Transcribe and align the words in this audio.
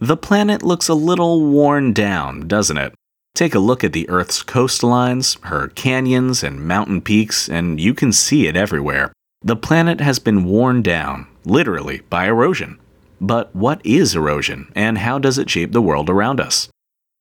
The 0.00 0.16
planet 0.16 0.62
looks 0.62 0.88
a 0.88 0.94
little 0.94 1.44
worn 1.44 1.92
down, 1.92 2.48
doesn't 2.48 2.78
it? 2.78 2.94
Take 3.34 3.54
a 3.54 3.58
look 3.58 3.84
at 3.84 3.92
the 3.92 4.08
Earth's 4.08 4.42
coastlines, 4.42 5.38
her 5.44 5.68
canyons, 5.68 6.42
and 6.42 6.66
mountain 6.66 7.02
peaks, 7.02 7.50
and 7.50 7.78
you 7.78 7.92
can 7.92 8.10
see 8.10 8.46
it 8.46 8.56
everywhere. 8.56 9.12
The 9.42 9.56
planet 9.56 10.00
has 10.00 10.18
been 10.18 10.44
worn 10.44 10.80
down, 10.80 11.26
literally, 11.44 12.00
by 12.08 12.28
erosion. 12.28 12.78
But 13.20 13.54
what 13.54 13.84
is 13.84 14.16
erosion, 14.16 14.72
and 14.74 14.96
how 14.96 15.18
does 15.18 15.36
it 15.36 15.50
shape 15.50 15.72
the 15.72 15.82
world 15.82 16.08
around 16.08 16.40
us? 16.40 16.70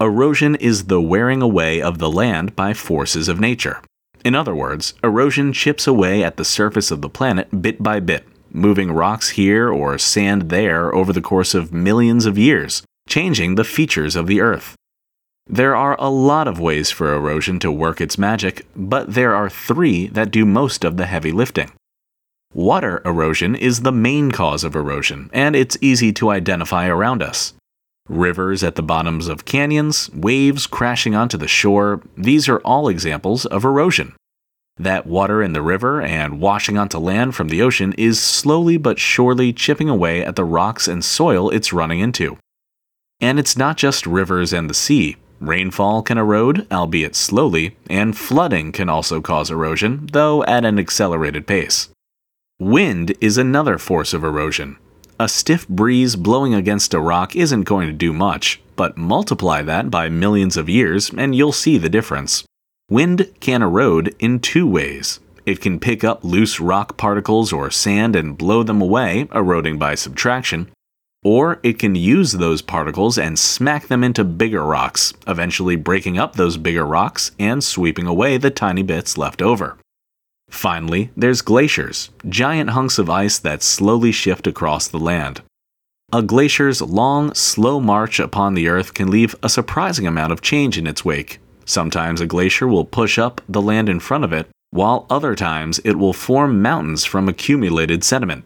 Erosion 0.00 0.54
is 0.54 0.84
the 0.84 1.00
wearing 1.00 1.42
away 1.42 1.82
of 1.82 1.98
the 1.98 2.10
land 2.10 2.54
by 2.54 2.72
forces 2.72 3.28
of 3.28 3.40
nature. 3.40 3.82
In 4.24 4.36
other 4.36 4.54
words, 4.54 4.94
erosion 5.02 5.52
chips 5.52 5.88
away 5.88 6.22
at 6.22 6.36
the 6.36 6.44
surface 6.44 6.92
of 6.92 7.02
the 7.02 7.10
planet 7.10 7.62
bit 7.62 7.82
by 7.82 7.98
bit, 7.98 8.24
moving 8.52 8.92
rocks 8.92 9.30
here 9.30 9.70
or 9.70 9.98
sand 9.98 10.50
there 10.50 10.94
over 10.94 11.12
the 11.12 11.20
course 11.20 11.54
of 11.54 11.72
millions 11.72 12.26
of 12.26 12.38
years, 12.38 12.82
changing 13.08 13.54
the 13.54 13.64
features 13.64 14.16
of 14.16 14.26
the 14.26 14.40
Earth. 14.40 14.74
There 15.46 15.74
are 15.74 15.96
a 15.98 16.10
lot 16.10 16.46
of 16.46 16.60
ways 16.60 16.90
for 16.90 17.12
erosion 17.12 17.58
to 17.60 17.72
work 17.72 18.00
its 18.00 18.16
magic, 18.16 18.66
but 18.76 19.14
there 19.14 19.34
are 19.34 19.50
three 19.50 20.06
that 20.08 20.30
do 20.30 20.46
most 20.46 20.84
of 20.84 20.96
the 20.96 21.06
heavy 21.06 21.32
lifting. 21.32 21.72
Water 22.54 23.00
erosion 23.04 23.54
is 23.54 23.80
the 23.80 23.92
main 23.92 24.30
cause 24.30 24.64
of 24.64 24.74
erosion, 24.74 25.30
and 25.32 25.54
it's 25.54 25.78
easy 25.80 26.12
to 26.14 26.30
identify 26.30 26.86
around 26.86 27.22
us. 27.22 27.54
Rivers 28.08 28.64
at 28.64 28.74
the 28.74 28.82
bottoms 28.82 29.28
of 29.28 29.44
canyons, 29.44 30.10
waves 30.12 30.66
crashing 30.66 31.14
onto 31.14 31.36
the 31.36 31.46
shore, 31.46 32.00
these 32.16 32.48
are 32.48 32.58
all 32.60 32.88
examples 32.88 33.46
of 33.46 33.64
erosion. 33.64 34.14
That 34.80 35.06
water 35.06 35.42
in 35.42 35.52
the 35.52 35.60
river 35.60 36.00
and 36.00 36.40
washing 36.40 36.78
onto 36.78 36.96
land 36.96 37.34
from 37.34 37.48
the 37.48 37.60
ocean 37.60 37.92
is 37.98 38.18
slowly 38.18 38.78
but 38.78 38.98
surely 38.98 39.52
chipping 39.52 39.90
away 39.90 40.24
at 40.24 40.36
the 40.36 40.44
rocks 40.44 40.88
and 40.88 41.04
soil 41.04 41.50
it's 41.50 41.70
running 41.70 42.00
into. 42.00 42.38
And 43.20 43.38
it's 43.38 43.58
not 43.58 43.76
just 43.76 44.06
rivers 44.06 44.54
and 44.54 44.70
the 44.70 44.74
sea. 44.74 45.16
Rainfall 45.38 46.00
can 46.00 46.16
erode, 46.16 46.66
albeit 46.72 47.14
slowly, 47.14 47.76
and 47.90 48.16
flooding 48.16 48.72
can 48.72 48.88
also 48.88 49.20
cause 49.20 49.50
erosion, 49.50 50.08
though 50.12 50.42
at 50.44 50.64
an 50.64 50.78
accelerated 50.78 51.46
pace. 51.46 51.90
Wind 52.58 53.14
is 53.20 53.36
another 53.36 53.76
force 53.76 54.14
of 54.14 54.24
erosion. 54.24 54.78
A 55.18 55.28
stiff 55.28 55.68
breeze 55.68 56.16
blowing 56.16 56.54
against 56.54 56.94
a 56.94 57.00
rock 57.00 57.36
isn't 57.36 57.64
going 57.64 57.86
to 57.86 57.92
do 57.92 58.14
much, 58.14 58.62
but 58.76 58.96
multiply 58.96 59.60
that 59.60 59.90
by 59.90 60.08
millions 60.08 60.56
of 60.56 60.70
years 60.70 61.10
and 61.14 61.34
you'll 61.34 61.52
see 61.52 61.76
the 61.76 61.90
difference. 61.90 62.44
Wind 62.90 63.32
can 63.38 63.62
erode 63.62 64.16
in 64.18 64.40
two 64.40 64.66
ways. 64.66 65.20
It 65.46 65.60
can 65.60 65.78
pick 65.78 66.02
up 66.02 66.24
loose 66.24 66.58
rock 66.58 66.96
particles 66.96 67.52
or 67.52 67.70
sand 67.70 68.16
and 68.16 68.36
blow 68.36 68.64
them 68.64 68.82
away, 68.82 69.28
eroding 69.32 69.78
by 69.78 69.94
subtraction, 69.94 70.68
or 71.22 71.60
it 71.62 71.78
can 71.78 71.94
use 71.94 72.32
those 72.32 72.62
particles 72.62 73.16
and 73.16 73.38
smack 73.38 73.86
them 73.86 74.02
into 74.02 74.24
bigger 74.24 74.64
rocks, 74.64 75.14
eventually 75.28 75.76
breaking 75.76 76.18
up 76.18 76.34
those 76.34 76.56
bigger 76.56 76.84
rocks 76.84 77.30
and 77.38 77.62
sweeping 77.62 78.08
away 78.08 78.36
the 78.36 78.50
tiny 78.50 78.82
bits 78.82 79.16
left 79.16 79.40
over. 79.40 79.78
Finally, 80.50 81.12
there's 81.16 81.42
glaciers, 81.42 82.10
giant 82.28 82.70
hunks 82.70 82.98
of 82.98 83.08
ice 83.08 83.38
that 83.38 83.62
slowly 83.62 84.10
shift 84.10 84.48
across 84.48 84.88
the 84.88 84.98
land. 84.98 85.42
A 86.12 86.22
glacier's 86.22 86.82
long, 86.82 87.32
slow 87.34 87.78
march 87.78 88.18
upon 88.18 88.54
the 88.54 88.66
Earth 88.66 88.94
can 88.94 89.12
leave 89.12 89.36
a 89.44 89.48
surprising 89.48 90.08
amount 90.08 90.32
of 90.32 90.42
change 90.42 90.76
in 90.76 90.88
its 90.88 91.04
wake. 91.04 91.38
Sometimes 91.70 92.20
a 92.20 92.26
glacier 92.26 92.66
will 92.66 92.84
push 92.84 93.16
up 93.16 93.40
the 93.48 93.62
land 93.62 93.88
in 93.88 94.00
front 94.00 94.24
of 94.24 94.32
it, 94.32 94.48
while 94.72 95.06
other 95.08 95.36
times 95.36 95.78
it 95.84 95.94
will 95.94 96.12
form 96.12 96.60
mountains 96.60 97.04
from 97.04 97.28
accumulated 97.28 98.02
sediment. 98.02 98.44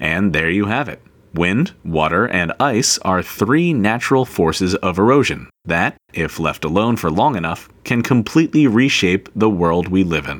And 0.00 0.32
there 0.32 0.50
you 0.50 0.64
have 0.64 0.88
it. 0.88 1.00
Wind, 1.32 1.70
water, 1.84 2.26
and 2.26 2.52
ice 2.58 2.98
are 3.02 3.22
three 3.22 3.72
natural 3.72 4.24
forces 4.24 4.74
of 4.74 4.98
erosion 4.98 5.48
that, 5.66 5.94
if 6.12 6.40
left 6.40 6.64
alone 6.64 6.96
for 6.96 7.12
long 7.12 7.36
enough, 7.36 7.68
can 7.84 8.02
completely 8.02 8.66
reshape 8.66 9.28
the 9.36 9.48
world 9.48 9.86
we 9.86 10.02
live 10.02 10.26
in. 10.26 10.36